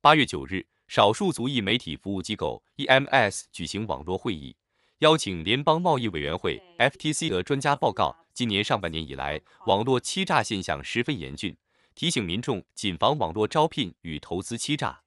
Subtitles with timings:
[0.00, 4.54] 八月九日，少数族裔媒体服务机构 EMS 举行网络会议，
[4.98, 8.16] 邀请联邦贸易委员会 FTC 的专家报告。
[8.32, 11.56] 今年上半年以来，网络欺诈现象十分严峻，
[11.96, 15.00] 提醒民众谨防网络招聘与投资欺诈。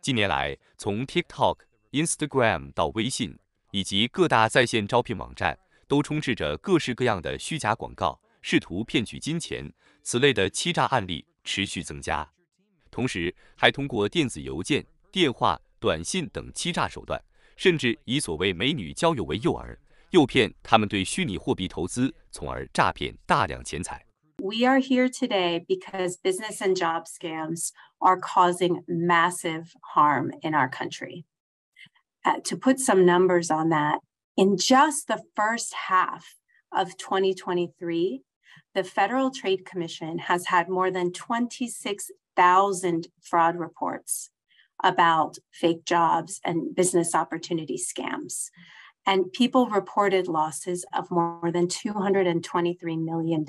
[0.00, 1.58] 近年来，从 TikTok、
[1.90, 3.38] Instagram 到微信
[3.72, 9.70] 以及各大在线招聘网站，都充斥着各式各样的虚假广告，试图骗取金钱。
[10.02, 12.32] 此类的欺诈案例持续增加。
[12.91, 17.21] 同时，还通过电子邮件、电话、短信等欺诈手段，
[17.55, 19.77] 甚至以所谓美女交友为诱饵，
[20.11, 24.05] 诱骗他们对虚拟货币投资，从而诈骗大量钱财。
[24.39, 31.25] We are here today because business and job scams are causing massive harm in our country.
[32.23, 33.99] Uh, to put some numbers on that,
[34.35, 36.35] in just the first half
[36.69, 38.21] of 2023,
[38.73, 44.29] the Federal Trade Commission has had more than 26 thousand fraud reports
[44.83, 48.49] about fake jobs and business opportunity scams.
[49.05, 53.45] And people reported losses of more than $223 million.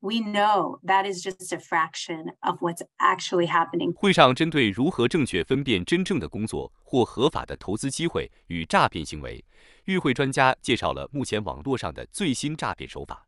[0.00, 3.92] We know that is just a fraction of what's actually happening.
[3.94, 9.44] 会上针对如何正确分辨真正的工作或合法的投资机会与诈骗行为，
[9.86, 13.26] 与会专家介绍了目前网络上的最新诈骗手法，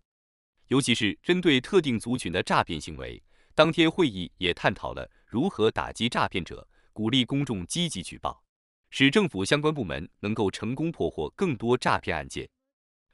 [0.69, 3.21] 尤其是针对特定族群的诈骗行为。
[3.56, 8.44] 当天会议也探讨了如何打击诈骗者，鼓励公众积极举报，
[8.90, 12.46] 使政府相关部门能够成功破获更多诈骗案件。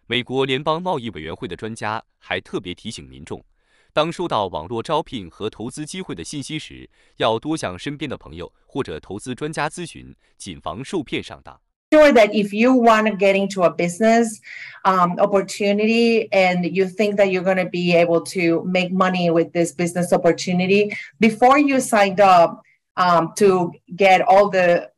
[0.07, 3.45] 美国联邦贸易委员会的专家还特别提醒民众，
[3.93, 11.61] 当收到网络招聘和投资机会的信息时，要多向身边的朋友或者投资专家咨询，谨防受骗上当。
[11.93, 14.39] Sure that if you want to get into a business
[14.85, 19.51] um, opportunity and you think that you're going to be able to make money with
[19.51, 22.63] this business opportunity before you signed up
[22.97, 24.89] um, to get all the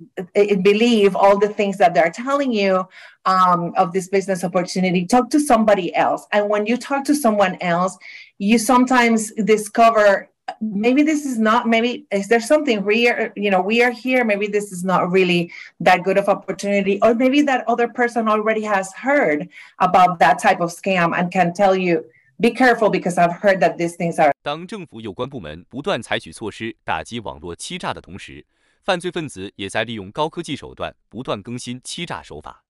[0.63, 2.87] believe all the things that they're telling you
[3.25, 6.25] um, of this business opportunity talk to somebody else.
[6.31, 7.97] And when you talk to someone else
[8.39, 10.29] you sometimes discover
[10.60, 14.46] maybe this is not maybe is there something we you know we are here maybe
[14.46, 15.50] this is not really
[15.80, 20.60] that good of opportunity or maybe that other person already has heard about that type
[20.60, 22.04] of scam and can tell you
[22.40, 28.44] be careful because i've heard that these things are 当政府有关部门不断采取措施打击网络欺诈的同时
[28.82, 32.64] 犯罪分子也在利用高科技手段不断更新欺诈手法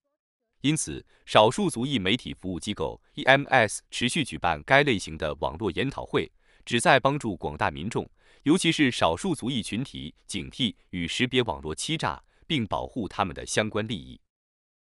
[0.62, 6.32] 因此少数族裔媒体服务机构 ems 持续举办该类型的网络研讨会
[6.65, 8.09] 旨在帮助广大民众，
[8.43, 14.19] 尤其是少数族裔群体，警惕与识别网络欺诈，并保护他们的相关利益。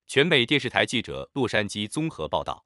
[0.06, 2.65] 全美电视台记者洛杉矶综合报道。